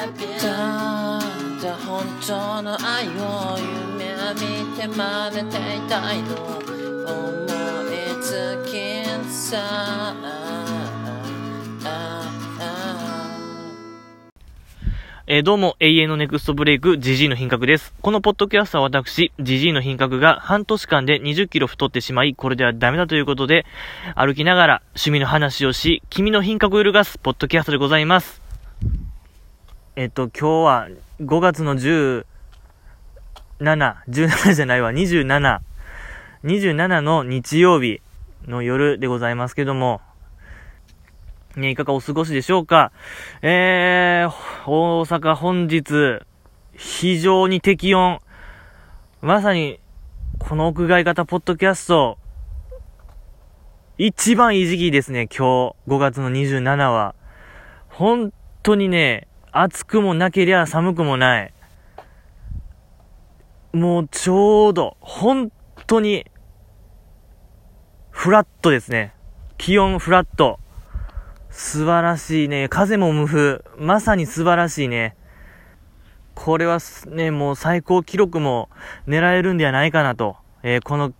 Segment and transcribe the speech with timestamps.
[0.00, 1.20] ただ
[1.86, 3.58] 本当の愛を
[3.98, 7.44] 夢見て真似ていたいの思
[7.84, 10.14] いつきさ
[15.26, 17.92] えどうも、永遠のネクストブレイク、ジジイの品格です。
[18.00, 23.66] このポッドキャストは私、ジジイの品格が半年間で20キロ太ってしまい、これではダメだということで、
[24.16, 28.40] 歩きながら趣味の話をし、君の品格を揺るがすポッドキャストでございます。
[29.96, 30.88] えっ、と、今日は
[31.20, 32.24] 5月の17、
[33.60, 35.58] 17じゃないわ、27、
[36.44, 38.00] 27の日曜日
[38.46, 40.00] の夜でございますけども、
[41.56, 42.92] ね、いかがお過ごしでしょうか？
[43.42, 46.20] えー、大阪本日、
[46.72, 48.20] 非常に適温。
[49.22, 49.80] まさに、
[50.38, 52.16] この屋外型ポッドキャスト、
[53.98, 57.16] 一番いい時期ですね、今日、5月の27は。
[57.88, 58.32] 本
[58.62, 61.52] 当にね、暑くもなけりゃ寒くもない。
[63.72, 65.52] もうちょうど、本
[65.86, 66.26] 当に、
[68.10, 69.14] フラットですね。
[69.58, 70.58] 気温フラット。
[71.50, 72.68] 素晴らしいね。
[72.68, 73.64] 風も無風。
[73.76, 75.16] まさに素晴らしいね。
[76.34, 76.78] これは
[77.08, 78.68] ね、もう最高記録も
[79.06, 80.36] 狙えるんではないかなと。
[80.62, 81.12] えーこの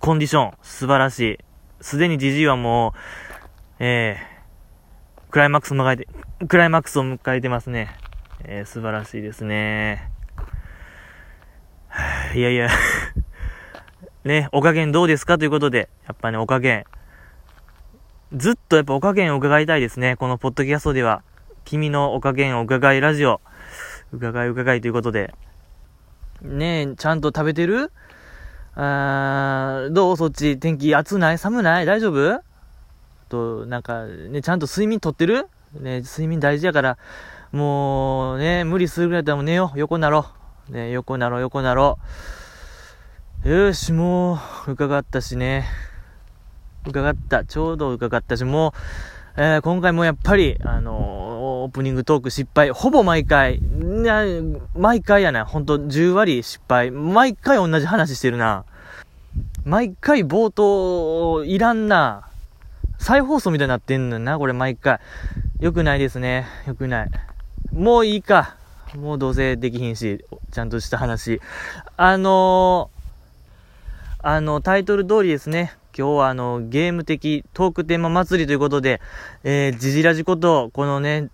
[0.00, 1.38] コンディション、素晴らしい。
[1.80, 2.98] すでにジジイはもう、
[3.78, 4.31] えー、
[5.32, 6.08] クライマックスを迎えて、
[6.46, 7.96] クライマックスを迎えてますね。
[8.44, 10.10] えー素晴らしいですね。
[12.36, 12.68] いやいや、
[14.24, 16.84] ね、お加減どうですかということで、やっぱね、お加減。
[18.34, 20.16] ずっとやっぱお加減を伺いたいですね。
[20.16, 21.22] このポッドキャストでは。
[21.64, 23.40] 君のお加減を伺いラジオ。
[24.12, 25.34] 伺い伺いということで。
[26.42, 27.90] ねえ、ちゃんと食べてる？
[28.74, 30.16] あーどう？
[30.18, 30.58] そっち？
[30.58, 30.94] 天気？
[30.94, 31.38] 暑ない？
[31.38, 31.86] 寒ない？
[31.86, 32.42] 大丈夫？
[33.32, 35.48] と、なんか、ね、ちゃんと睡眠とってる？
[35.80, 36.98] ね、睡眠大事やから、
[37.50, 39.78] もうね、無理するぐらいだったらもう寝よう。
[39.78, 40.26] 横なろ
[40.68, 40.72] う。
[40.72, 41.98] ね、横なろう、横なろ
[43.44, 43.48] う。
[43.48, 44.38] よし、も
[44.68, 45.64] う、伺ったしね。
[46.86, 47.44] 伺った。
[47.44, 48.74] ちょうど伺ったし、も
[49.36, 51.22] う、えー今回もやっぱり、あのー
[51.62, 52.70] オープニングトーク失敗。
[52.70, 54.24] ほぼ毎回、な
[54.74, 55.44] 毎回やな。
[55.46, 56.90] ほんと、10割失敗。
[56.90, 58.64] 毎回同じ話してるな。
[59.64, 62.28] 毎回冒頭、いらんな。
[63.02, 65.00] 再放送みたいになってんのな、これ毎回。
[65.58, 66.46] よくないですね。
[66.68, 67.10] よくない。
[67.72, 68.56] もういいか。
[68.94, 71.40] もうどうせできひんし、ちゃんとした話。
[71.96, 73.02] あのー
[74.24, 75.74] あの、タイトル通りですね。
[75.98, 79.00] 今日はあの、ゲーム的トークテーマ祭りということで、
[79.42, 81.28] えー、ジジラジこと、このね、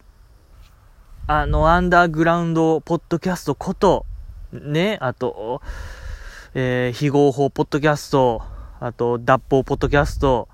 [1.26, 4.06] あの、アンダーグラウンドポッドキャストこと、
[4.54, 5.60] ね、あと、
[6.54, 8.40] えー、非合法ポッドキャスト、
[8.80, 10.48] あと、脱法ポッドキャスト、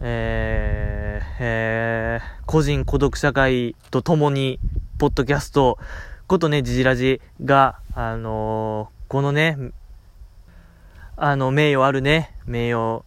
[0.00, 4.58] えー、えー、個人孤独社会と共に、
[4.98, 5.78] ポッドキャスト、
[6.26, 9.58] ことね、ジジラジが、あのーこのね、
[11.16, 13.02] あの、名誉あるね、名誉、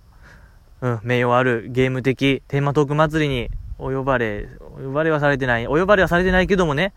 [0.82, 3.50] うん、名誉あるゲーム的テーマトーク祭りに
[3.80, 6.92] お呼ばれ、お呼ばれはされてない、お呼ばれはされてないけどもね、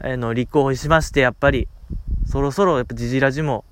[0.00, 1.66] あの、立候補しまして、やっぱり、
[2.28, 3.64] そろそろ、やっぱジジラジも、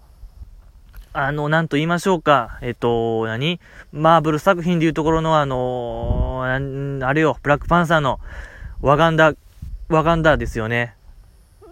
[1.15, 3.61] あの、なんと言いましょうか、えっと、何？
[3.93, 8.19] マーブル作品でいうところの、あのなんあれよ、ブラックパンサーの、
[8.81, 9.35] ワガンダ、
[9.89, 10.95] ワガンダですよね。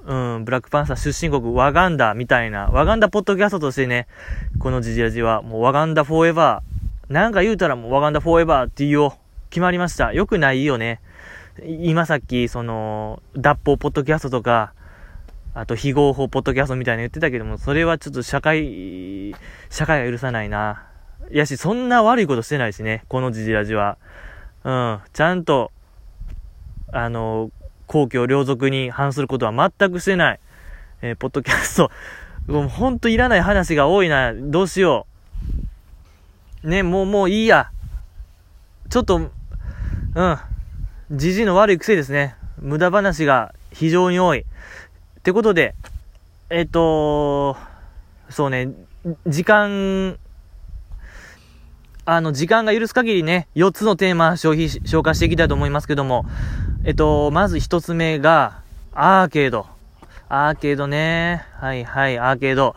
[0.04, 4.06] うん、ブラックパンサー出身国ワガンダみたいな、ワガンダポッドキャストとしてね、
[4.58, 7.12] このジジラジは、もうワガンダフォーエバー。
[7.12, 9.12] なんか言うたらもうワガンダフォーエバーって言おう。
[9.48, 10.12] 決まりました。
[10.12, 11.00] よくないよね。
[11.64, 14.74] 今さっき、その、脱法ポッドキャストとか、
[15.54, 19.34] あと非合法ポッドキャストみたいな言ってたけども、それはちょっと社会、
[19.68, 20.86] 社会が許さないな。
[21.32, 23.98] いやし、そんな悪いことしてないしね、このジジラジは。
[24.64, 25.72] うん、ちゃんと、
[26.92, 27.50] あの、
[27.86, 30.40] 公共両属に反することは全くしてない。
[31.02, 31.90] えーポッドキャスト。
[32.46, 34.32] もうほんといらない話が多いな。
[34.34, 35.06] どうしよ
[36.64, 36.68] う。
[36.68, 37.70] ね、もうもういいや。
[38.88, 40.38] ちょっと、うん。
[41.10, 42.36] じじの悪い癖ですね。
[42.60, 44.44] 無駄話が非常に多い。
[45.20, 45.74] ってことで、
[46.48, 47.54] えっ、と、
[48.30, 48.70] そうね、
[49.26, 50.18] 時間、
[52.06, 56.24] あの、時間が許す限りね、4つのテーマ消費、消化していきたいと思いますけども、
[56.84, 58.62] えっと、まず1つ目が、
[58.94, 59.66] アーケード。
[60.30, 61.44] アーケードね。
[61.58, 62.74] はいはい、アーケード。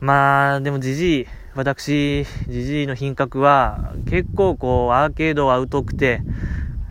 [0.00, 6.20] まあ、でもじじい、私、じじいの品格は、結構こう、アーケードは疎くて、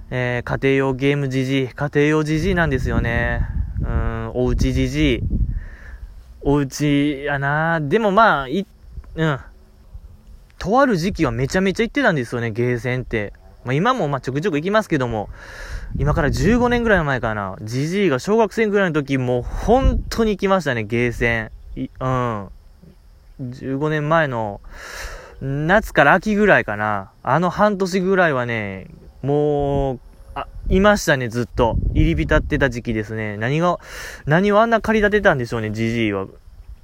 [0.09, 3.57] えー、家庭用ゲームじじい、家庭用じじいなんですよね。
[3.87, 5.23] うん、おうちじじい。
[6.41, 8.67] おうちやなでもまあ、い、
[9.15, 9.39] うん。
[10.59, 13.33] とある時期はめちゃめちゃ行ってたんですよね、ゲーセンって。
[13.63, 15.29] まあ、今もまあちょくちょく行きますけども、
[15.97, 21.51] 今から15年ぐらい前かな、じじいが小学生ぐらいの時、もう本当に行きましたね、ゲーセン。
[21.75, 22.49] いうん。
[23.39, 24.61] 15年前の、
[25.41, 27.11] 夏から秋ぐらいかな。
[27.23, 28.87] あの半年ぐらいはね、
[29.21, 29.99] もう、
[30.69, 31.77] いましたね、ずっと。
[31.93, 33.37] 入り浸ってた時期ですね。
[33.37, 33.79] 何が、
[34.25, 36.27] 何をあんな借り立てたんでしょうね、じじいは。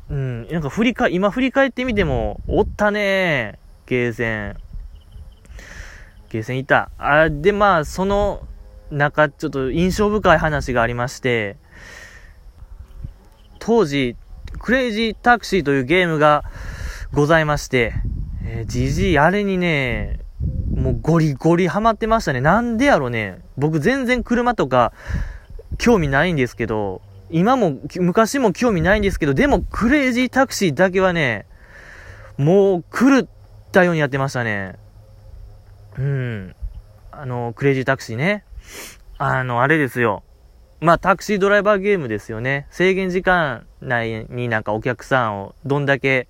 [0.10, 4.58] うん、なんか振り返、今振り返ってみても、おったねゲーセン。
[6.30, 6.90] ゲーセンいた。
[6.98, 8.48] あ、で、まあ、その
[8.90, 11.58] 中、ちょっと印象深い話がありまして、
[13.60, 14.16] 当時、
[14.60, 16.44] クレイジータクシーというゲームが
[17.12, 17.94] ございまして、
[18.46, 20.23] えー、じじい、あれにね、
[20.76, 22.42] もうゴリゴリハマってましたね。
[22.42, 23.40] なんでやろね。
[23.58, 24.92] 僕全然車とか
[25.78, 31.46] 興味ないんですけど、今も、昔も興味ないんですけど、でもクレイジータクシーだけはね、
[32.38, 33.28] もう狂っ
[33.72, 34.76] たようにやってましたね。
[35.98, 36.56] うん。
[37.12, 38.44] あの、クレイジータクシーね。
[39.18, 40.24] あの、あれですよ。
[40.80, 42.68] まあ、タクシードライバーゲームですよね。
[42.70, 46.28] 制限時間内になんかお客さんをどんだけ、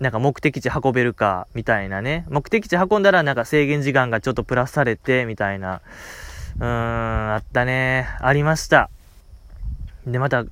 [0.00, 2.26] なんか目的地運べるか、みたいなね。
[2.28, 5.80] 目的地運んだらなんか制限時間がちょっとプラスされて、みたいな。
[6.58, 8.08] うーん、あったね。
[8.20, 8.90] ありました。
[10.06, 10.44] で、また、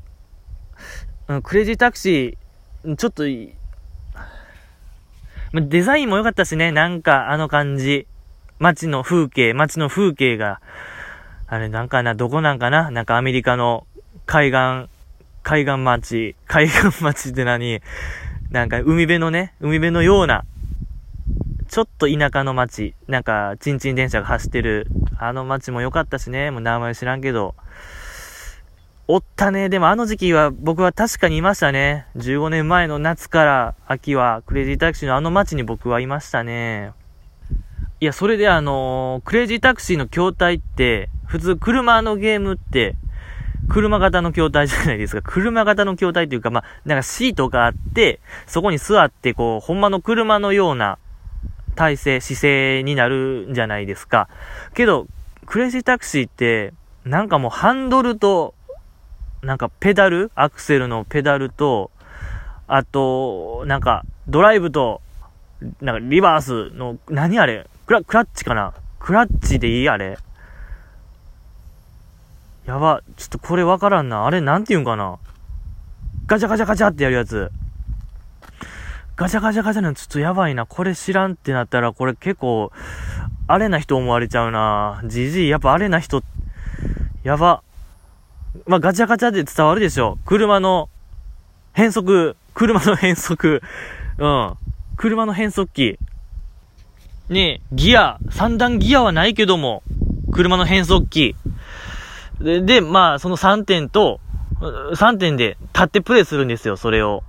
[1.28, 3.54] うん、クレジータクシー、ちょっといい、
[5.52, 8.06] ま、デザインも良かったしね、なんかあの感じ。
[8.58, 10.60] 街の風景、街の風景が、
[11.46, 13.86] あれなんかな、どこなんかななんかアメリカの
[14.26, 14.88] 海岸、
[15.42, 17.80] 海岸町、海岸町って何？
[18.50, 20.44] なんか海辺のね、海辺のような、
[21.68, 24.86] ちょっと田舎の町、なんか、チンチン電車が走ってる、
[25.18, 27.54] あの町も良かったしね、もう名前知らんけど、
[29.06, 29.68] おったね。
[29.68, 32.06] でもあの時期は僕は確かにいましたね。
[32.16, 36.92] 15年前の夏から秋はクレイジータクシーのあの街に僕はいましたね。
[38.00, 42.96] いや、それであのー、クレイジータクシーの筐体って、普通車のゲームって、
[43.68, 45.22] 車型の筐体じゃないですか。
[45.28, 50.98] 車型の筐体っていうか、まあ、なんかシートがあって、そこに座って、こう、ほんまの車のような
[51.74, 54.28] 体勢、姿勢になるんじゃないですか。
[54.74, 55.06] けど、
[55.46, 56.72] クレジタクシーって、
[57.04, 58.54] なんかもうハンドルと
[59.44, 61.90] なんかペダルアクセルのペダルと、
[62.66, 65.02] あと、なんか、ドライブと、
[65.82, 67.66] なんか、リバースの、何あれ？
[67.86, 68.72] クラ、クラッチかな？
[68.98, 70.16] クラッチでいいあれ？
[72.66, 73.02] やば。
[73.16, 74.26] ちょっとこれわからんな。
[74.26, 75.18] あれなんて言うんかな
[76.26, 77.50] ガチャガチャガチャってやるやつ。
[79.16, 80.64] ガチャガチャガチャのちょっとやばいな。
[80.66, 82.72] これ知らんってなったら、これ結構、
[83.46, 85.02] あれな人思われちゃうな。
[85.04, 86.22] じじい、やっぱあれな人、
[87.22, 87.62] やば。
[88.66, 90.18] まあ、ガチャガチャで伝わるでしょ。
[90.24, 90.88] 車の
[91.74, 93.62] 変速、車の変速、
[94.18, 94.54] うん。
[94.96, 95.98] 車の変速機。
[97.28, 99.82] ねギア、三段ギアはないけども、
[100.32, 101.36] 車の変速機。
[102.40, 104.20] で、で、まあ、その3点と、
[104.60, 107.22] 3点で立ってプレイするんですよ、それを。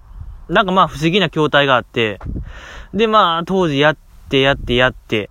[0.49, 2.19] なんかまあ、不思議な筐体があって。
[2.93, 3.97] で、まあ、当時やっ
[4.29, 5.29] てやってやって、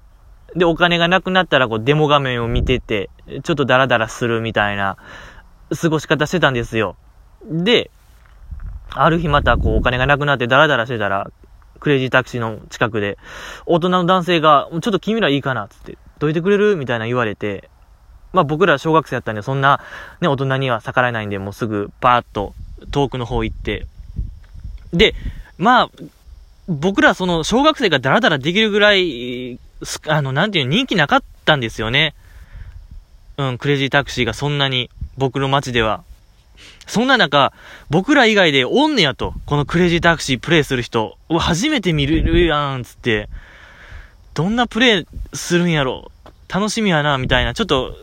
[0.56, 3.10] で、お金がなくなったら、こう、デモ画面を見てて、
[3.42, 4.96] ちょっとダラダラするみたいな。
[5.74, 6.96] 過ごし方してたんですよ。
[7.44, 7.90] で、
[8.90, 11.30] ある日またこうお金がなくなってダラダラしてたら、
[11.80, 13.18] クレイジータクシーの近くで、
[13.66, 17.68] 大人の男性が、ちょっと君らいいかなつって、どいてくれるみたいな言われて、
[18.34, 19.80] まあ僕ら小学生やったんで、そんな
[20.20, 22.52] ね、大人には逆らえないんで、もうすぐバーッと
[22.90, 23.86] 遠くの方行って、
[24.92, 25.14] で、
[25.56, 25.90] まあ、
[26.68, 29.58] 僕らその小学生がダラダラできるぐらい、
[30.08, 32.14] あの、なんていう人気なかったんですよね。
[33.36, 34.90] うん、クレイジータクシーがそんなに。
[35.16, 36.02] 僕の街では。
[36.86, 37.52] そんな中、
[37.90, 39.34] 僕ら以外でおんねやと。
[39.46, 41.18] このクレイジータクシープレイする人。
[41.28, 43.28] うわ、初めて見るやん、つって。
[44.34, 46.10] どんなプレイするんやろ。
[46.48, 47.54] 楽しみやな、みたいな。
[47.54, 47.96] ちょっと、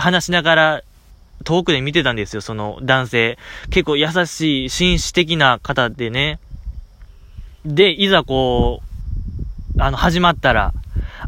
[0.00, 0.82] 話しながら、
[1.44, 3.38] 遠くで見てたんですよ、その男性。
[3.70, 6.38] 結構優しい、紳士的な方でね。
[7.64, 8.82] で、いざこ
[9.76, 10.72] う、あの、始まったら、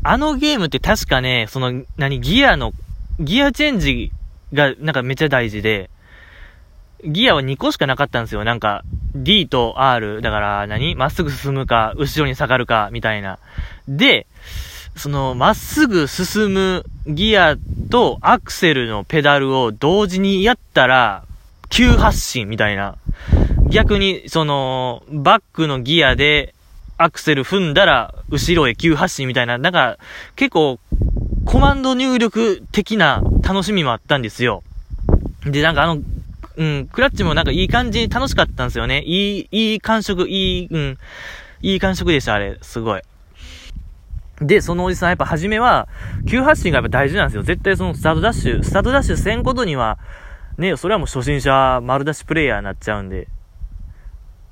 [0.03, 2.73] あのゲームって確かね、その、何、ギアの、
[3.21, 4.13] ギアチェンジ
[4.53, 5.91] が、なんかめっちゃ大事で、
[7.05, 8.45] ギアは2個しかなかったんですよ。
[8.45, 8.83] なんか、
[9.15, 13.39] D と R、だから何まっすぐ進むか、後ろに下がるか、みたいな。
[13.89, 14.27] で、
[14.97, 17.57] その、まっすぐ進むギア
[17.91, 21.25] とアクセルのペダルを同時にやったら、
[21.69, 22.97] 急発進みたいな。
[23.69, 26.55] 逆に、その、バックのギアで
[26.99, 29.59] アクセル踏んだら、後ろへ急発進みたいな。
[29.59, 29.97] なんか、
[30.37, 30.79] 結構、
[31.45, 34.63] コマンド入力的な楽しみもあったんですよ。
[35.45, 36.03] で、なんかあの、
[36.57, 39.03] うん、クラッチもなんかいい感じに楽しかったんですよね。
[39.03, 40.99] いい、いい感触、いい、うん、
[41.63, 43.03] いい感触でした、あれ、すごい。
[44.47, 45.89] で、そのおじさんやっぱ初めは、
[46.29, 47.43] 急発進がやっぱ大事なんですよ。
[47.43, 49.99] 絶対そのスタートダッシュ、スタートダッシュせんことには、
[50.59, 53.29] ね、それはもう初心者丸出しプレイヤーになっちゃうんで。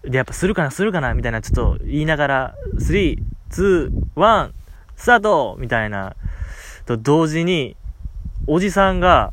[0.02, 3.18] で、やっぱするかな、するかな、みたいなちょっと言いながら、3、
[3.50, 4.50] 2、1、
[4.96, 6.14] スタートみたいな、
[6.86, 7.76] と同時に、
[8.46, 9.32] おじさんが、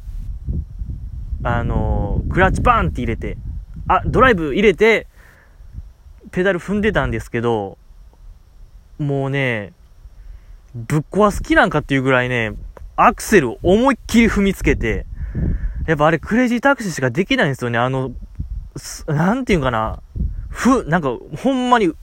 [1.43, 3.37] あのー、クラッチバーンって入れて、
[3.87, 5.07] あ、ドライブ入れて、
[6.31, 7.77] ペダル踏んでたんですけど、
[8.99, 9.73] もうね、
[10.75, 12.53] ぶっ壊す気なんかっていうぐらいね、
[12.95, 15.05] アクセル思いっきり踏みつけて、
[15.87, 17.79] やっぱあれクレイジータクシーしかできないんですよね。
[17.79, 18.11] あの、
[19.07, 20.01] なんていうかな。
[20.49, 21.93] ふ、なんか、ほんまに、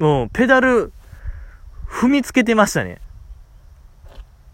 [0.00, 0.92] うん、ペダル、
[1.86, 2.98] 踏みつけてましたね。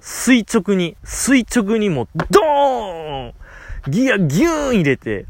[0.00, 3.35] 垂直に、垂直にもう、ドーン
[3.90, 5.26] ギアギューン入れて、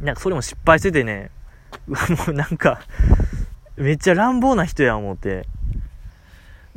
[0.00, 1.30] なんかそれも失敗しててね、
[1.86, 1.96] も
[2.28, 2.80] うなんか、
[3.76, 5.46] めっちゃ乱暴な人や思って。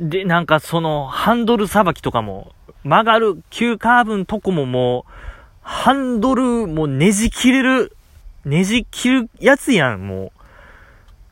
[0.00, 2.52] で、なんかその、ハンドルさばきとかも、
[2.84, 5.12] 曲がる急カーブのとこももう、
[5.62, 7.96] ハンドルもねじ切れる、
[8.44, 10.32] ねじ切るやつやん、も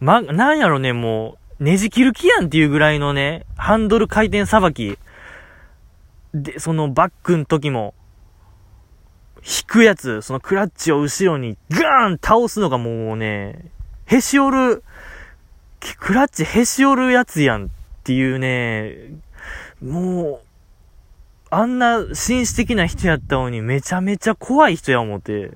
[0.01, 0.05] う。
[0.05, 4.99] ま、なんやろね、もう、ねじ切る気やんっていうぐらいのね、ハンドル回転さばき。
[6.35, 7.95] で、そのバックの時も、
[9.47, 13.71] 引くやつ、そのクラッチを後ろにガーン倒すのがもうね、
[14.07, 14.85] へし折る、
[16.01, 17.71] クラッチへし折るやつやん
[18.07, 19.19] っていうね、
[19.83, 20.41] もう、
[21.51, 25.51] あんな紳士的な人やったのにめちゃめちゃ怖い人や思って。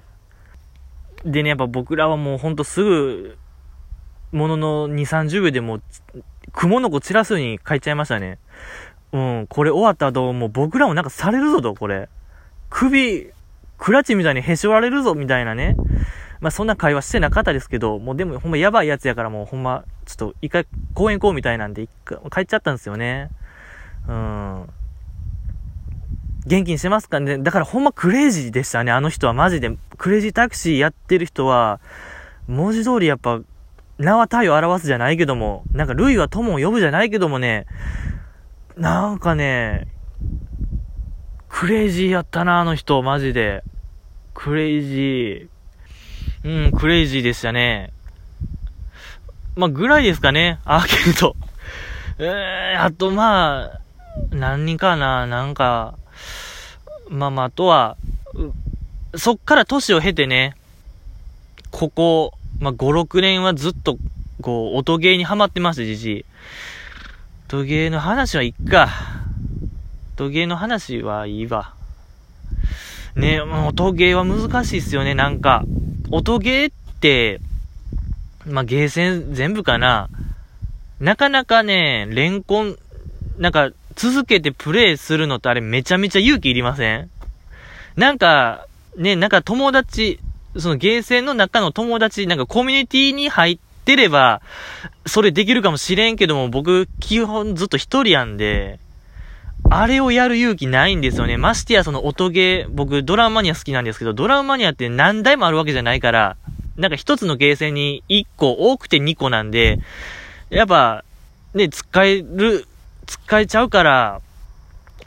[1.25, 3.39] でね、やっぱ僕らはもうほんとすぐ、
[4.33, 5.83] ものの2、30秒でもう、
[6.53, 8.39] 雲の子散らすように帰っちゃいましたね。
[9.13, 12.09] うん、これ終わった後、もう僕らもなんかされるぞと、これ。
[12.69, 13.31] 首、
[13.79, 15.77] クラチみたいにへし折られるぞ、みたいなね。
[16.41, 23.31] まあそんな会話してなかったですけど、もうでもほんまやばいやつやからもうほんま、ちょっと一回公園行こうみたいなんで、一回帰っちゃったんですよね。
[24.09, 24.69] うん。
[26.47, 29.77] 元気にしてますかねだからほんまクレイジーでしたね、あの人はマジで。
[29.99, 31.81] クレイジータクシーやってる人は、
[32.49, 33.41] 文字通りやっぱ、
[33.99, 37.67] 名は体を表すじゃないけども、なんか類は友を呼ぶじゃないけどもね、
[38.77, 39.89] なんかね、
[41.51, 43.63] クレイジーやったな、あの人、マジで。
[44.33, 45.60] クレイジー。
[46.45, 47.93] うん、クレイジーでしたね。
[49.57, 51.37] まあ、ぐらいですかね、アーケード。
[52.19, 53.81] えー、あと、まあ、
[54.31, 55.95] 何人かな、なんか、
[57.09, 57.97] まあまあ、あとは、
[59.17, 60.57] そっから年を経てね、
[61.71, 63.99] ここ、まあ、5、6年はずっと、
[64.41, 66.25] こう、音ゲーにハマってました、じじい。
[67.49, 68.89] 音ゲーの話はいっか。
[70.17, 71.75] 音ゲーの話はいいわ。
[73.17, 75.65] ね、音ゲーは難しいっすよね、なんか。
[76.11, 77.41] 音ゲーって、
[78.47, 80.09] まあ、ゲーセン全部かな。
[80.99, 82.77] なかなかね、レンコン、
[83.39, 87.11] なんか、続けてプレイするのってあれめちゃめちゃ勇気いりません？
[87.97, 90.21] なんか、ね、なんか友達、
[90.57, 94.41] そのゲーセンの中の友達、なんかコミュニティに入ってれば、
[95.07, 98.79] それできるかもしれんけども、僕、基本ずっと一人やんで、
[99.73, 101.37] あれをやる勇気ないんですよね。
[101.37, 106.37] ましてやその音ゲー、僕ドラマニア好きなんですけど、ドラマニアって何台もあるわけじゃないから、
[106.77, 109.79] なんか一つのゲーセンに1個、多くて2個なんで、
[110.51, 111.05] やっぱ、
[111.55, 112.67] ね、使える、
[113.07, 114.21] 使えちゃうから、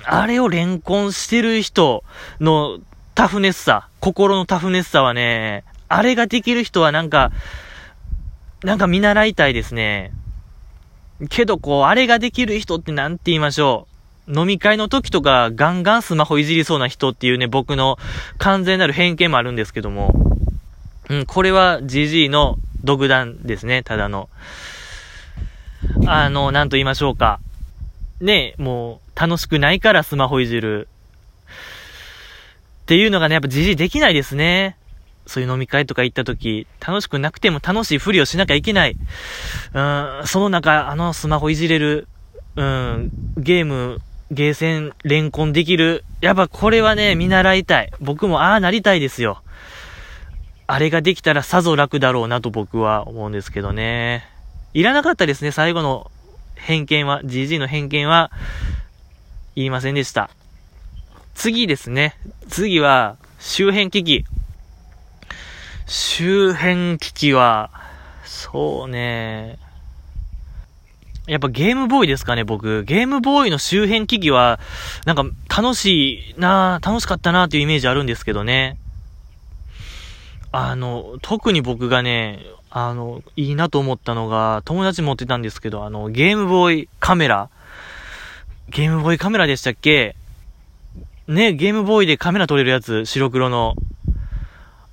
[0.06, 2.06] あれを連婚してる人
[2.40, 2.80] の
[3.16, 7.32] タフネスさ、心のタフネスさはね、あれができる人はなんか、
[8.64, 10.14] なんか見習いたいですね。
[11.30, 13.93] けどこう、あれができる人って何て言いましょう。
[14.28, 17.98] 飲み会の時とかガンガンスマホいじりそうな人っていうね、僕の
[18.38, 20.14] 完全なる偏見もあるんですけども。
[21.10, 24.30] うん、これは GG の独断ですね、ただの。
[26.08, 27.40] あの、なんと言いましょうか。
[28.22, 30.88] ね、もう、楽しくないからスマホいじる。
[32.84, 34.78] っていうのがね、やっぱ GG できないですね。
[35.26, 38.96] そういう飲み会とか行った時、楽しくなくても楽しいふりをしなきゃいけない。
[39.74, 42.08] うん、その中、あのスマホいじれる、
[42.56, 44.02] うん、ゲーム、
[44.34, 46.04] ゲーセン連婚できる。
[46.22, 47.92] やっぱこれはね、見習いたい。
[48.02, 49.42] 僕もああなりたいですよ。
[50.68, 54.28] あれができたらさぞ楽だろうなと僕は思うんですけどね。
[54.74, 56.10] いらなかったですね、最後の
[56.56, 58.32] 偏見は、GG の偏見は、
[59.56, 60.30] 言いませんでした。
[61.36, 62.16] 次ですね。
[62.48, 64.26] 次は、周辺機器。
[65.86, 67.70] 周辺機器は、
[68.24, 69.60] そうね。
[71.26, 72.84] やっぱゲームボーイですかね、僕。
[72.84, 74.60] ゲームボーイの周辺機器は、
[75.06, 78.78] なんか楽しいな楽しかったなっていうイメージあるんですけどね。
[80.52, 82.40] あの、特に僕がね、
[82.70, 87.50] あの、いいなと思ったのが、友達持ってたんですけど、あの、ゲームボーイカメラ。
[88.70, 90.16] ゲームボーイカメラでしたっけ？
[91.28, 93.76] ね、ゲームボーイでカメラ撮れるやつ、白黒の。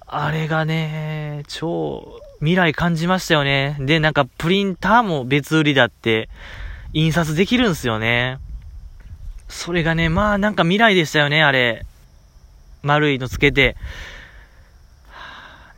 [0.07, 3.77] あれがね、超未来感じましたよね。
[3.81, 6.29] で、なんかプリンターも別売りだって、
[6.93, 8.39] 印刷できるんすよね。
[9.49, 11.85] それがね、まあなんか未来でしたよね、あれ。
[12.83, 13.77] 丸いのつけて。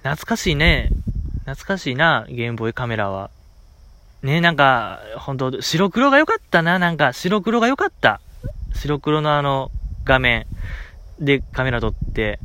[0.03, 0.91] 懐かしいね。
[1.41, 3.31] 懐かしいな、ゲームボーイカメラは。
[4.23, 8.21] ね、なんか、ほんと、白黒が良かったな、なんか、白黒が良かった。
[8.73, 9.73] 白黒のあの、
[10.05, 10.47] 画面
[11.19, 12.39] でカメラ撮って、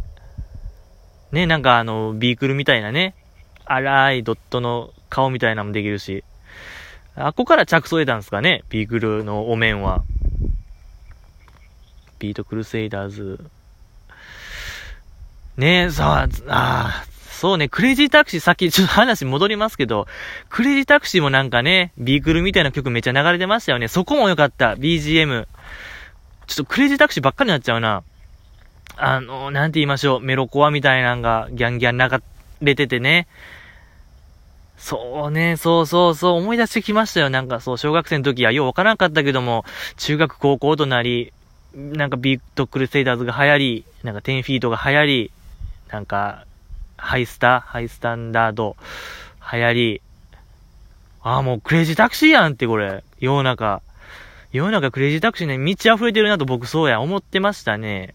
[1.32, 3.14] ね、なんかあの、ビークルみたいなね、
[3.68, 6.24] 荒いドットの顔みたいなのもできるし、
[7.16, 10.04] あっこから着想得たんですかね、ビークルのお面は。
[12.20, 13.40] BEAT CRUSADERS。
[15.58, 17.04] ねえ、さあ、あ
[17.38, 20.08] そうね、クレイジータクシー、さっきちょっと話戻りますけど、
[20.50, 23.88] クレイジータクシーもなんかね、ビークルみたいな曲めっちゃ流れてましたよね。
[23.88, 25.46] そこも良かった、BGM。
[26.48, 28.04] ちょっとクレイジータクシーばっかりになっちゃうな。
[28.96, 32.24] あの、なんて言いましょう、メロコアみたいなのがギャンギャン流
[32.62, 33.28] れててね。
[34.78, 37.30] そうね、そうそうそう、思い出してきましたよ。
[37.30, 39.66] なんかそう、小学生の時はようわからなかったけども、
[39.98, 41.34] 中学高校となり、
[41.74, 45.32] なんか BEAT CRUSADERS が流行り、なんか10-FEET が流行り、
[45.90, 46.46] なんか、
[46.96, 48.76] ハイスター、 Hi-STANDARD、
[49.52, 50.02] 流行り、
[51.22, 53.82] ああ、もうクレイジータクシーやんってこれ、世の中。
[54.54, 58.14] 世の中クレイジータクシーね、満ち溢れてるなと僕そうや思ってましたね。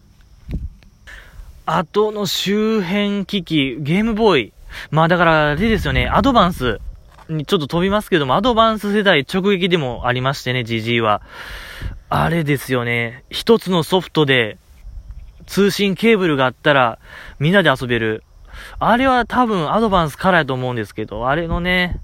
[1.65, 4.53] あとの周辺機器、ゲームボーイ。
[4.91, 6.79] まあだから、あれですよね、アドバンス
[7.29, 11.21] にちょっと飛びますけども、アドバンス世代直撃でもありましてね、GG は。
[12.09, 14.57] あれですよね、一つのソフトで
[15.47, 16.99] 通信ケーブルがあったら
[17.39, 18.23] みんなで遊べる。
[18.79, 21.99] あれは多分アドバンスからやと思うんですけど、あれのね、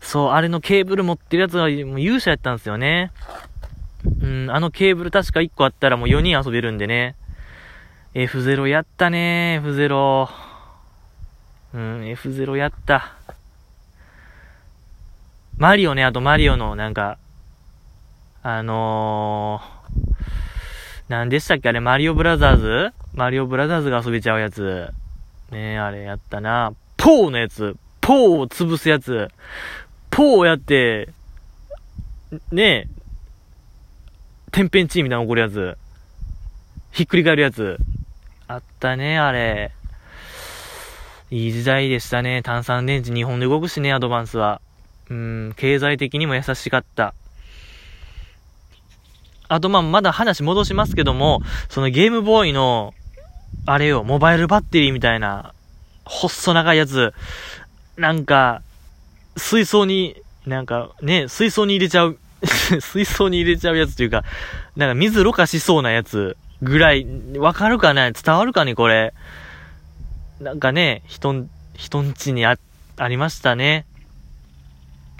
[0.00, 3.10] そう、あれのケーブル持ってるやつがもう勇者やったんですよね。
[4.20, 7.16] うん、あのケーブル確か1個あったらもう4人遊べるんでね。
[8.14, 10.51] F0 やったね F0。
[11.74, 13.14] うん、F0 やった。
[15.56, 17.18] マリオね、あとマリオのなんか、
[18.42, 20.24] あのー、
[21.08, 22.92] 何でしたっけあれ、マリオブラザーズ？
[23.14, 24.92] マリオブラザーズが遊べちゃうやつ。
[25.50, 26.72] ね、あれやったな。
[26.96, 27.76] ポーのやつ。
[28.00, 29.30] ポーを潰すやつ。
[30.10, 31.10] ポーをやって、
[32.50, 32.88] ねえ、
[34.50, 35.78] 天変地異みたいな起こるやつ。
[36.90, 37.78] ひっくり返るやつ。
[38.48, 39.72] あったね、あれ。
[41.32, 42.42] いい時代でしたね。
[42.42, 44.60] 炭酸電池日本で動くしね、アドバンスは。
[45.08, 47.14] うん、経済的にも優しかった。
[49.48, 51.40] あと、まあ、まだ話戻しますけども、
[51.70, 52.92] そのゲームボーイの、
[53.64, 55.54] あれよ、モバイルバッテリーみたいな、
[56.04, 57.14] 細長いやつ、
[57.96, 58.60] なんか、
[59.38, 62.18] 水槽に、なんかね、水槽に入れちゃう、
[62.78, 64.22] 水槽に入れちゃうやつというか、
[64.76, 67.06] なんか水ろ過しそうなやつぐらい、
[67.38, 69.14] わかるかな伝わるかねこれ？
[70.42, 72.58] なんかね、人ん、人んちにあ、
[72.96, 73.86] ありましたね。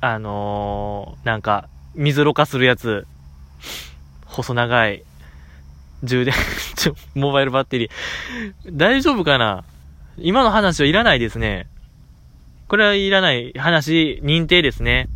[0.00, 3.06] あのー、なんか、水ろ過するやつ。
[4.26, 5.04] 細長い。
[6.02, 6.35] 充電
[6.74, 7.90] ちょ、モバイルバッテリー。
[8.72, 9.62] 大丈夫かな？
[10.18, 11.68] 今の話はいらないですね。
[12.66, 15.08] これはいらない話、認定ですね。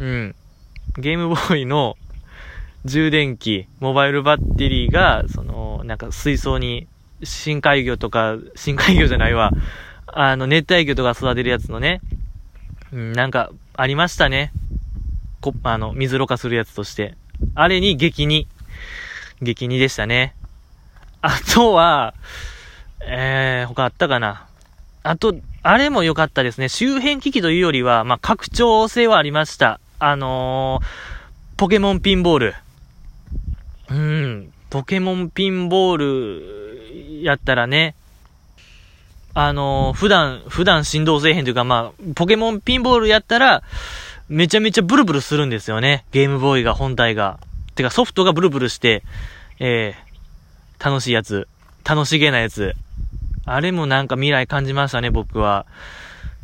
[0.00, 0.34] うん。
[0.98, 1.96] ゲームボーイの
[2.84, 6.88] 充電器、モバイルバッテリーが、その、なんか水槽に、
[7.22, 9.52] 深海魚とか、深海魚じゃないわ。
[10.06, 12.00] あの、熱帯魚とか育てるやつのね、
[12.92, 14.52] うん、なんか、ありましたね。
[15.40, 17.14] こ、あの、水ろ過するやつとして。
[17.54, 18.48] あれに激に、
[19.42, 20.34] 激にでしたね。
[21.20, 22.14] あとは、
[23.02, 24.46] えー、他あったかな。
[25.02, 26.68] あと、あれも良かったですね。
[26.68, 29.80] 周辺機器というよりは、まあ、拡張性はありました。
[29.98, 32.54] あのー、ポケモンピンボール。
[33.90, 36.65] うん、ポケモンピンボール
[37.22, 37.94] やったらね、
[39.34, 43.62] あのー、普段、普段振動せえへんというか、まあ、ポケモンピンボールやったら、
[44.28, 46.04] めちゃめちゃブルブルするんですよね。
[46.10, 47.38] ゲームボーイが、本体が。
[47.74, 49.02] てか、ソフトがブルブルして、
[49.60, 51.48] えー、楽しいやつ。
[51.84, 52.74] 楽しげなやつ。
[53.44, 55.66] あれもなんか未来感じましたね、僕は。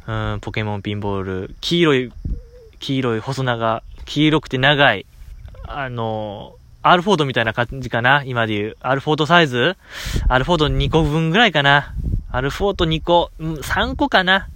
[0.06, 1.54] うん、ポケモンピンボール。
[1.60, 2.12] 黄色い、
[2.78, 5.06] 黄色い細長、黄色くて長い。
[5.66, 8.76] あのー、アルフォードみたいな感じかな今で言う。
[8.80, 9.76] アルフォードサイズ？
[10.28, 11.94] アルフォード2個分ぐらいかな
[12.30, 14.48] アルフォード2個、うん、3個かな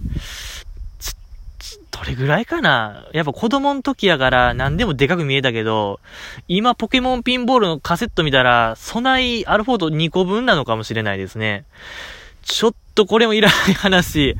[1.91, 5.99] どれぐらいかなやっぱ子供の時やから何でもでかく見えたけど、
[6.47, 11.65] 今ポケモンピンボールのカセット見たら、備えアルフォード2個分なのかもしれないですね。
[12.43, 14.35] ちょっとこれもいらない話。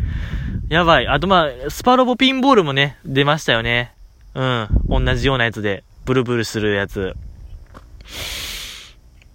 [0.70, 1.08] やばい。
[1.08, 3.94] あとまあ、スパロボピンボールもね、出ましたよね。
[4.34, 4.68] うん。
[4.88, 5.84] 同じようなやつで。
[6.06, 7.16] ブルブルするやつ。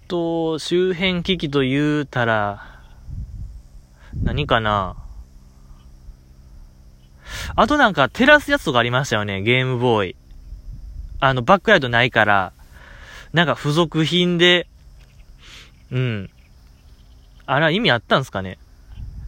[0.07, 2.81] と、周辺機器と言うたら、
[4.21, 4.95] 何かな？
[7.55, 10.15] あとなんか照らすやつとかありましたよね、ゲームボーイ。
[11.19, 12.53] あの、バックヤードないから、
[13.31, 14.67] なんか付属品で、
[15.91, 16.29] うん。
[17.45, 18.57] あれは意味あったんすかね？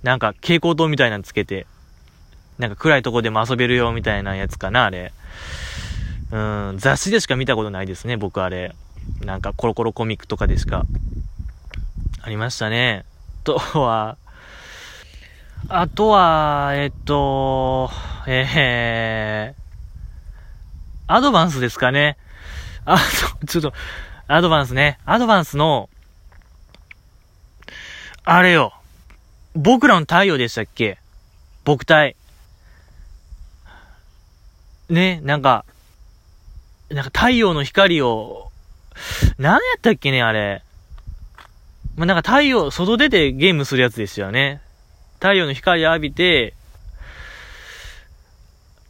[0.03, 1.65] なんか蛍光灯みたいなのつけて、
[2.60, 5.12] なんか暗いとこでも遊べるよみたいなやつかな、あれ。
[6.31, 8.75] うん、雑誌でしか見たことないですね、僕あれ。
[9.22, 10.86] なんかコロコロコミックとかでしか？
[12.22, 13.06] ありましたね。
[13.44, 14.18] とは、
[15.70, 17.89] あとは、えっと、
[18.28, 22.18] えー、アドバンスですかね。
[22.86, 22.98] あ、
[23.48, 23.74] ちょっと、
[24.28, 25.00] アドバンスね。
[25.06, 25.89] アドバンスの、
[28.24, 28.74] あれよ。
[29.56, 30.98] 僕らの太陽でしたっけ？
[31.63, 32.15] 僕体。
[34.89, 35.65] ね、なんか、
[36.89, 38.44] なんか太陽の光を、
[39.38, 40.63] 何やったっけね、あれ。
[41.95, 44.62] まあ、なんか太陽、外出てゲームするやつですよね。
[45.15, 46.53] 太陽の光浴びて、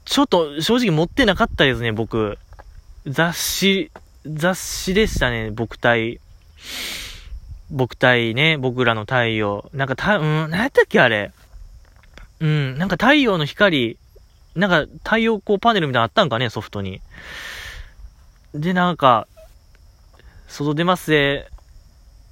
[0.06, 2.38] ちょっと正直持ってなかったですね、僕。
[3.08, 3.92] 雑誌、
[4.26, 6.20] 雑誌でしたね、僕体。
[7.70, 9.70] 僕体ね、僕らの太陽。
[9.74, 11.32] なんかた、うん、何やったっけあれ。
[12.40, 13.98] うん、なんか太陽の光、
[14.56, 17.02] なんか太陽光パネルみたいなのあったんかね、ソフトに。
[18.54, 19.28] で、なんか、
[20.56, 21.50] 外出ますぜ、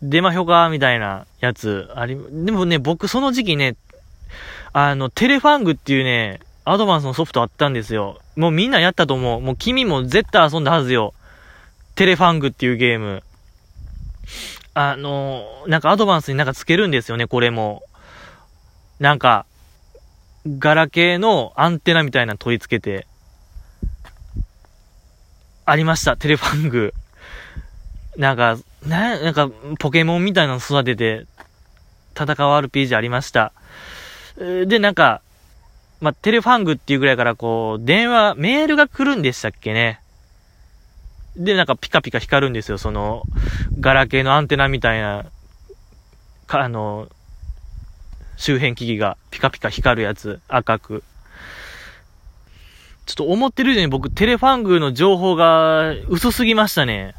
[0.01, 3.75] 出まひょかみたいなやつ、あり、でもね、僕その時期ね、
[4.71, 8.19] あの、テレファングっていうね、アドバンスのソフトあったんですよ。
[8.38, 9.41] もうみんなやったと思う。
[9.41, 11.13] もう君も絶対遊んだはずよ。
[11.95, 13.23] テレファングっていうゲーム。
[14.73, 17.83] あの、なんかアドバンスになんかつけるんですよね、これも。
[18.99, 19.45] なんか、
[20.47, 23.05] ガラケーのアンテナみたいなの取り付けて。
[25.65, 26.93] ありました、テレファング。
[28.17, 29.49] なんか、な、なんか、
[29.80, 31.26] ポケモンみたいなの育てて、
[32.15, 33.54] 戦う RPG ありました。
[34.38, 35.21] で、なんか、
[35.99, 39.99] ま、テレファングっていうぐらいからこう、電話、メールが来るんでしたっけね。
[41.36, 43.23] で、なんかピカピカ光るんですよ、その、
[43.80, 45.26] ガラケーのアンテナみたいな、
[46.45, 47.08] か、あの、
[48.38, 51.04] 周辺機器がピカピカ光るやつ、赤く。
[53.06, 57.15] ちょっと思ってる以上に僕、テレファングの情報が薄すぎましたね。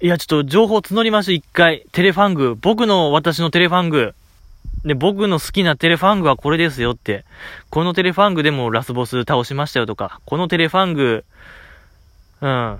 [0.00, 1.84] いや、ちょっと情報募りまし、一回。
[1.90, 2.54] テレファング。
[2.54, 4.14] 僕の私のテレファング。
[4.84, 7.24] で、僕の好きなテレファングはこれですよって。
[7.68, 10.20] このテレファングでもラスボス倒しましたよとか。
[10.24, 11.24] このテレファング、
[12.40, 12.78] うん、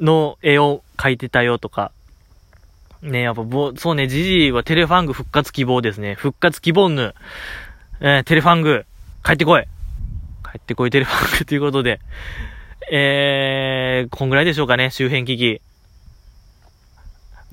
[0.00, 1.92] の絵を描いてたよとか。
[3.00, 6.14] ねやっぱぼ、そうね、ジジイはテレファング復活希望ですね。
[6.14, 7.14] 復活希望ぬ。
[8.00, 8.86] えー、テレファング、
[9.24, 9.62] 帰ってこい。
[10.42, 12.00] 帰ってこいテレファングということで。
[12.90, 15.60] えー、こんぐらいでしょうかね、周辺機器。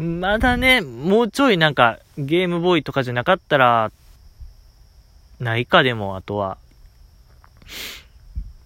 [0.01, 3.91] まだね、もうちょいなんか、ゲームボーイとかじゃなかったら、
[5.39, 6.57] ないかでも、あとは。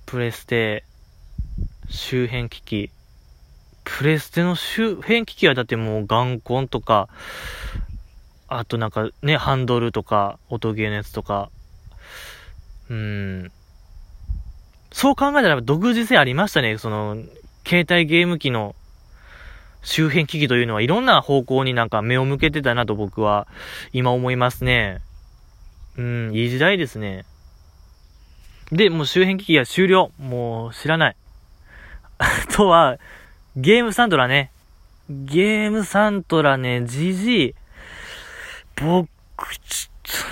[0.06, 0.86] プレステ、
[1.89, 2.89] 周辺機器。
[3.84, 7.10] プレステの周辺機器はだってもう眼根とか、
[8.48, 11.50] あとなんかね、ハンドルとか、音ゲーのやつとか、
[12.89, 13.52] うん。
[14.93, 16.78] そう考えたら独自性ありましたね。
[16.78, 17.17] その、
[17.67, 18.74] 携帯ゲーム機の
[19.86, 23.48] 周辺機器というのはいろんな方向になんか目を向けてたなと僕は
[23.93, 25.00] 今思いますね。
[25.98, 27.24] うん、いい時代ですね。
[28.71, 30.12] で、もう周辺機器が終了。
[30.19, 31.15] もう知らない。
[32.17, 32.98] あ とは、
[33.56, 34.52] ゲームサントラね。
[35.10, 37.56] ゲームサントラね、じじい。
[38.76, 39.08] 僕、
[39.60, 40.32] ちょっ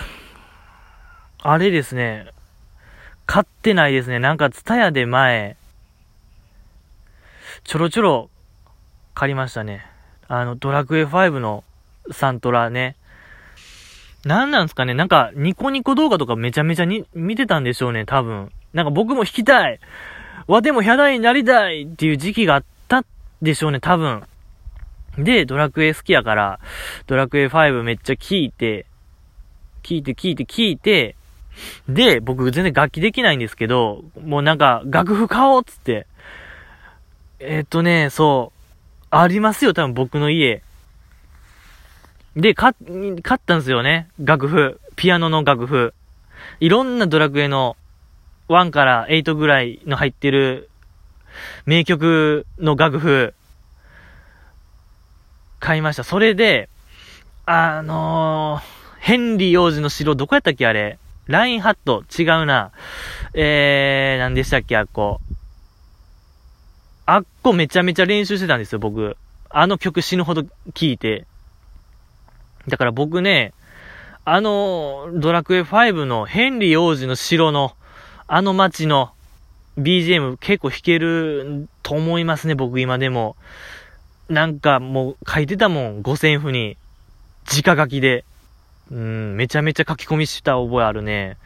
[1.38, 2.26] と、あれですね。
[3.28, 4.18] 買ってないですね。
[4.18, 5.56] なんか、ツタヤで前、
[7.64, 8.30] ちょろちょろ
[9.14, 9.86] 借りましたね。
[10.28, 11.64] あの、ドラクエ5の
[12.12, 12.96] サントラね。
[14.26, 18.52] なんなんすかねなんか、ニコニコ動画とかめちゃめちゃに見てたんでしょうね、多分。
[18.74, 19.80] なんか僕も弾きたい
[20.48, 23.04] わ、でもヒャダイになりたいっていう時期があった
[23.42, 24.24] でしょうね、多分。
[25.18, 26.60] で、ドラクエ好きやから、
[27.06, 28.86] ドラクエ5めっちゃ聴いて、
[29.84, 31.16] 聴いて聴いて聴いて、
[31.88, 36.08] で、僕全然楽器できないんですけど、もうなんか楽譜買おうっつって。
[37.40, 38.53] えっ、とね、そう。
[39.16, 40.64] ありますよ、多分僕の家。
[42.36, 42.74] で、買、
[43.22, 44.10] 買ったんですよね。
[44.20, 44.82] 楽譜。
[44.96, 45.94] ピアノの楽譜。
[46.60, 47.78] いろんなドラクエの
[48.50, 50.70] 1から8ぐらいの入ってる
[51.68, 53.36] 名曲の楽譜
[55.60, 56.04] 買いました。
[56.04, 56.70] それで、
[57.46, 60.98] あのー、ヘンリー王子の城どこやったっけあれ。
[61.28, 62.72] ラインハット違うな。
[63.36, 65.22] えー、何でしたっけあっこ。
[67.06, 69.18] あっこめちゃめちゃ練習してたんですよ、僕。
[69.50, 71.26] あの曲死ぬほど聴いて。
[72.68, 73.54] だから僕ね、
[74.26, 77.76] あの、ドラクエ5のヘンリー王子の城の、
[78.28, 79.12] あの街の
[79.78, 83.36] BGM 結構弾けると思いますね、僕今でも。
[84.30, 86.78] なんかもう書いてたもん、五線譜に。
[87.46, 88.24] 直書きで。
[88.92, 91.38] うん、めちゃめちゃ書き込みした覚えあるね。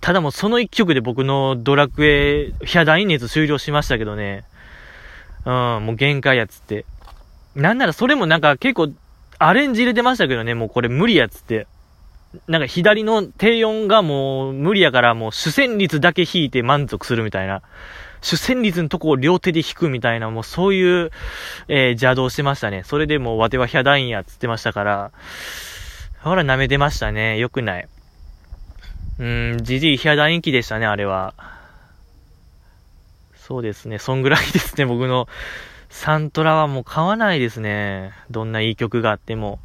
[0.00, 4.44] ただもうその一曲で僕のドラクエ、ヒャダイン熱終了しましたけどね。
[5.44, 5.52] うん、
[5.86, 6.84] もう限界やつって。
[7.54, 8.92] なんならそれもなんか結構
[9.38, 11.66] アレンジ入れてましたけどね、もうこれ無理やつって。
[12.48, 17.62] なんか左の低音がもう無理やからもう主旋律だけ弾いて満足するみたいな。
[18.22, 21.10] 主旋律のとこを両手で弾くみたいな、もうそういう、
[21.68, 22.82] えー、邪道してましたね。
[22.82, 25.12] それでもうわてはヒャダインやっつってましたから、
[26.22, 27.38] ほら舐めてましたね。
[27.38, 27.88] よくない。
[29.18, 31.34] うん、じじいヒャダイン期でしたね、あれは。
[33.46, 33.98] そうですね。
[33.98, 35.28] そんぐらいですね、僕の。
[35.90, 38.12] サントラはもう買わないですね。
[38.30, 39.60] どんないい曲があっても。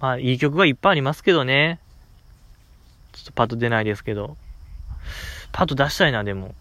[0.00, 1.80] まあ、いい曲はいっぱいありますけどね。
[3.10, 4.36] ちょっとパッと出ないですけど。
[5.50, 6.54] パッと出したいな、でも。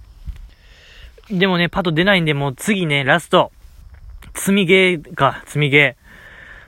[1.29, 3.51] でもね、パッと出ないんで、もう次ね、ラスト。
[4.33, 5.95] 積みゲーか、積みゲ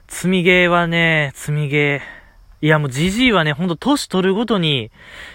[0.08, 0.14] ー。
[0.14, 2.17] 積みゲーはね、積みゲー。
[2.62, 4.92] いや、もうじじいはね、ほんと年取るごとに、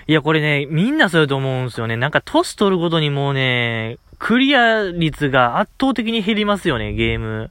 [0.09, 1.97] いや、これね、みんなそうやと思うんですよね。
[1.97, 7.51] なんか年取るごとにもうね、クリア率が圧倒的に減りますよね、ゲーム。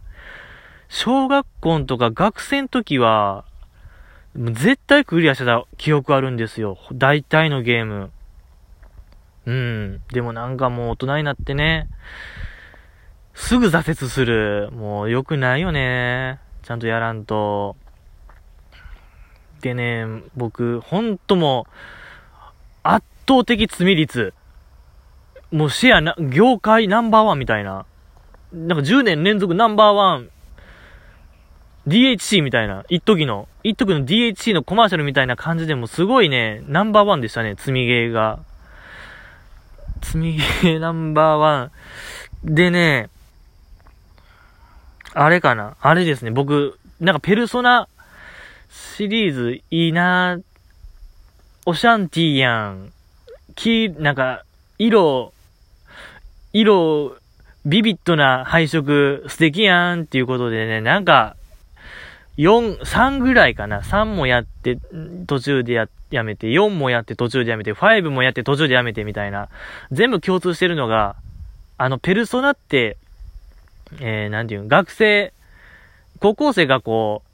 [0.90, 3.46] 小学校とか学生の時は、
[4.36, 6.78] 絶対クリアしてた記憶あるんですよ。
[6.94, 8.12] 大体のゲーム。
[9.46, 10.02] うん。
[10.12, 11.88] でもなんかもう大人になってね、
[13.34, 14.70] すぐ挫折する。
[14.74, 16.40] もう良くないよね。
[16.64, 17.76] ちゃんとやらんと。
[19.62, 21.68] でね、僕、ほんとも、
[22.84, 24.34] 圧倒的罪率。
[25.52, 27.86] もうシェアな、業界ナンバーワンみたいな。
[28.54, 30.30] なんか10年連続ナンバーワン
[31.88, 38.40] DHC みたいな、一時の、一時の DHC のコマーシャルみたいな感じでもすごいね、ナンバーワンでしたね、積みゲーが。
[40.02, 41.72] 積みゲー ナンバーワン。
[42.44, 43.10] でね、
[45.14, 47.88] あれかなあれですね、僕、なんかペルソナ
[48.72, 50.40] シリーズいいな
[51.66, 52.94] オシャンティーやん。
[53.54, 54.46] き、なんか、
[54.80, 55.34] 色、
[56.54, 57.18] 色、
[57.66, 61.36] ビビッドな配色素敵やんっていうことでね、なんか、
[62.38, 63.82] 4、3ぐらいかな。
[63.82, 64.78] 3もやって、
[65.28, 69.50] 途中でや、やめて、4もやって途中でやめて、5もやって途中でやめてみたいな。
[69.92, 71.18] 全部共通してるのが、
[71.78, 72.96] あの、ペルソナって、
[74.00, 75.34] えー、なんていうの、学生、
[76.20, 77.31] 高校生がこう、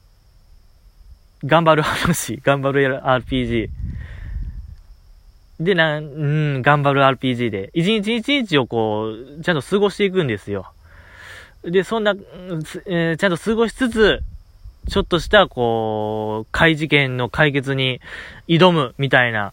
[1.43, 3.69] 頑張る話、 頑張る RPG。
[5.59, 10.71] で、なん、うん、頑張る RPG で、一日一日をこう、ちゃんと過ごしていくんですよ。
[11.63, 12.13] で、そんな、
[12.85, 14.21] えー、ちゃんと過ごしつつ、
[14.89, 17.99] ちょっとした、こう、怪事件の解決に
[18.47, 19.51] 挑むみたいな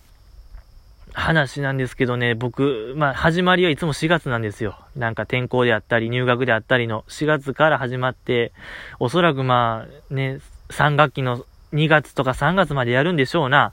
[1.15, 4.77] 話なんですけどね、僕、まあ、始まりはいつも4月なんですよ。
[4.97, 8.53] なんか転校であったり、入学であったりの4月から始まって、
[8.99, 13.73] おそらくまあ、ね、3学期の2月とか3月までやるんでしょうな。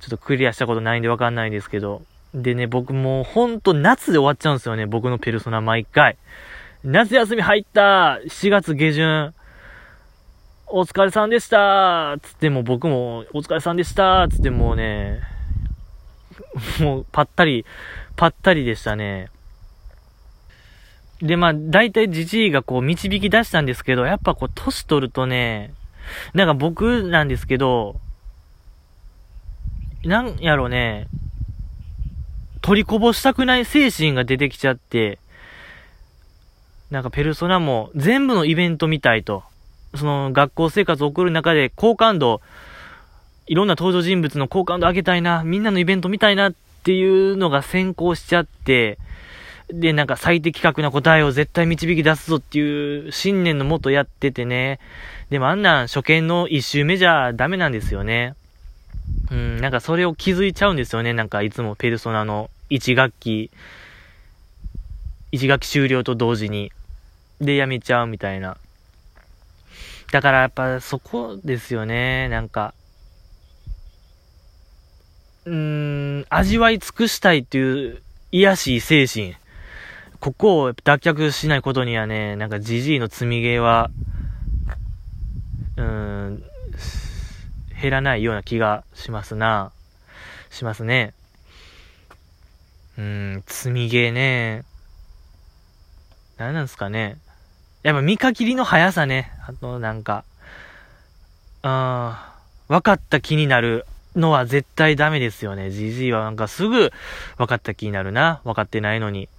[0.00, 2.02] ちょっとクリアしたことないんでわかんないんですけど。
[2.32, 6.16] でね、僕もうほんと夏で終わっちゃうんですよね、僕のペルソナ毎回。
[6.84, 9.34] 夏休み入った4月下旬。
[10.72, 15.20] お疲れさんでしたつっても僕も、お疲れさんでしたつってもうね、
[16.80, 17.66] もうぱったり、
[18.14, 19.28] ぱったりでしたね。
[21.20, 25.74] で、まあ、大体じじいがこう導き出したんですけど、やっぱこう、年取るとね、
[26.34, 28.00] なんか僕なんですけど、
[30.04, 31.08] なんやろね、
[32.62, 35.18] 取りこぼしたくない精神が出てきちゃって、
[36.90, 39.44] なんかペルソナも全部のイベント見たいと。
[39.96, 42.40] その学校生活を送る中で好感度、
[43.46, 48.98] いろんな登場人物の好感度上げたいな、みんなのイベント見たいなっていうのが先行しちゃって、
[49.72, 54.78] で、なんか最適確な答えを絶対導き出すぞっていう信念のもとやっててね。
[55.30, 58.34] でもあんなん初見の一周目じゃダメなんですよね。
[59.30, 61.12] うん、なんかそれを気づいちゃうんですよね。
[61.12, 63.50] なんかいつもペルソナの1学期、
[65.32, 66.72] 1学期終了と同時に。
[67.40, 68.56] で、やめちゃうみたいな。
[70.12, 72.28] だからやっぱそこですよね。
[72.28, 72.74] なんか、
[75.46, 78.02] うーん、味わい尽くしたいっていう
[78.32, 79.36] 癒しい精神。
[80.20, 83.90] ここを脱却しないことにはね、なんかじじいの積みゲーは、
[85.76, 86.44] うん、
[87.80, 89.72] 減らないような気がしますな。
[90.50, 91.14] しますね。
[92.98, 94.64] うん、積みゲーね。
[96.36, 97.16] 何なんですかね。
[97.82, 99.32] やっぱ見限りの速さね。
[99.46, 100.24] あとなんか、
[101.62, 102.14] うん、
[102.68, 105.68] 分かった気になるのは絶対ダメですよね。
[105.68, 106.92] GG はなんかすぐ
[107.38, 108.42] 分かった気になるな。
[108.44, 109.30] 分かってないのに。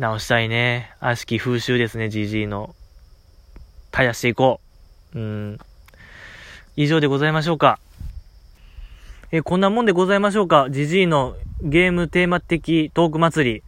[0.00, 0.90] 直したいね。
[0.98, 2.74] 悪しき風習ですね、GG の。
[3.92, 4.62] 絶やしていこ
[5.14, 5.18] う。
[5.18, 5.58] うん。
[6.74, 7.78] 以上でございましょうか。
[9.30, 10.68] え、こんなもんでございましょうか。
[10.70, 13.62] GG のゲームテーマ的トーク祭り。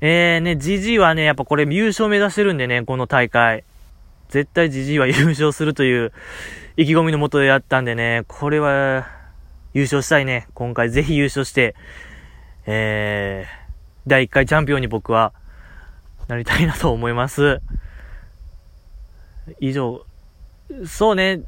[0.00, 3.64] えーね、GG はね、やっぱこれ優勝目指してるんでね、この大会。
[4.28, 6.12] 絶対 GG は 優勝するという
[6.76, 9.08] 意気込みのもとでやったんでね、これは
[9.74, 10.46] 優勝したいね。
[10.54, 11.74] 今回ぜひ優勝して、
[12.66, 13.61] えー、
[14.06, 15.32] 第1回チャンピオンに僕は
[16.28, 17.60] なりたいなと思います。
[19.60, 20.04] 以上。
[20.86, 21.42] そうね、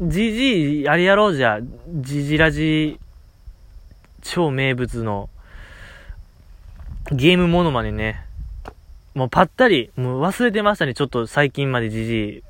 [0.00, 1.60] GG あれやろうじゃ、
[2.00, 3.00] ジジラジ
[4.22, 5.28] 超名物の
[7.10, 8.24] ゲームモノマネね。
[9.14, 10.94] もうぱったり、もう忘れてましたね。
[10.94, 12.42] ちょっと最近までじじい。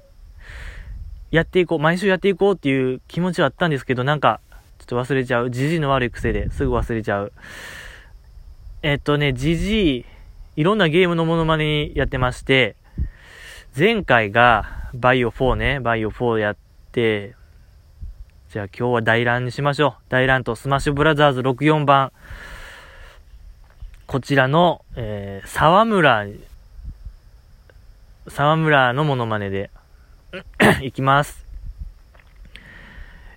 [1.30, 4.40] やっていこう、毎週やっていこうっていう気持ちはあったんですけど、なんか、
[4.78, 5.50] ちょっと忘れちゃう。
[5.50, 7.32] じじいの悪い癖ですぐ忘れちゃう。
[8.80, 10.04] えっとね、じじい、
[10.54, 12.76] いろんなゲームのモノマネやってまして、
[13.76, 16.56] 前回がバイオ4ね、バイオ4やっ
[16.92, 17.34] て、
[18.50, 20.02] じゃあ今日は大乱にしましょう。
[20.08, 22.12] 大乱とスマッシュブラザーズ64番。
[24.06, 26.26] こちらの、えー、沢村、
[28.28, 29.70] 沢村のモノマネで、
[30.82, 31.44] いきます。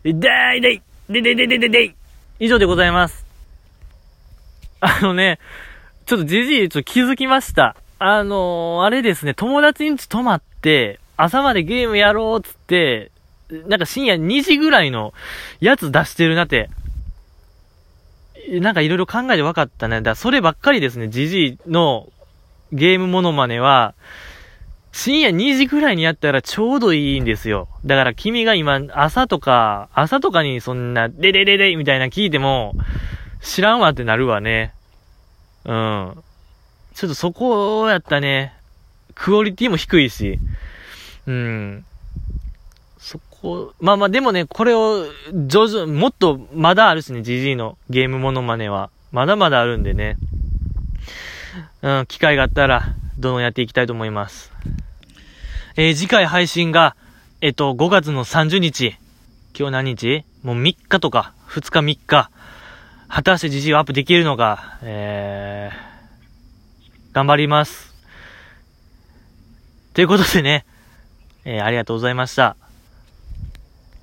[0.04, 0.14] でい
[0.62, 1.96] でいででででででい
[2.40, 3.21] 以上でございます。
[4.82, 5.40] あのね、
[6.06, 7.76] ちょっとじじい、ちょっと気づきました。
[8.00, 13.12] あのー、あれですね、友達ん家泊まって、朝までゲームやろうっつって、
[13.68, 15.14] なんか深夜2時ぐらいの
[15.60, 16.70] やつ出してるなって、
[18.50, 20.02] なんかいろいろ考えて分かったね。
[20.02, 22.10] だそればっかりですね、ジジイの
[22.72, 23.94] ゲームモノマネは、
[24.94, 27.68] 深夜2時ぐらいにやったらちょうどいいんですよ。
[27.86, 32.74] だから君が今、朝とか、朝とかにそんな、デデデデみたいな聞いても、
[33.42, 34.74] 知らんわってなるわね。
[35.66, 36.24] うん。
[36.94, 38.54] ちょっとそこやったね。
[39.16, 40.40] クオリティも低いし。
[41.28, 41.86] うん。
[42.98, 45.06] そこ、まあまあでもね、これを、
[45.48, 48.90] 徐々、もっとまだあるしね、GG のゲームモノマネは。
[49.12, 50.18] まだまだあるんでね。
[51.82, 54.52] うん、機会があったら、どんどんやっていきたいと思います。
[55.76, 56.96] えー、次回配信が、
[57.42, 58.96] えっと、5月の30日。
[59.58, 60.24] 今日何日？
[60.44, 62.30] もう3日とか、2日3日。
[63.14, 67.94] 果たして GG をアップできるのか、えー、頑張ります。
[69.94, 70.66] ということでね、
[71.44, 72.56] えー、ありがとうございました。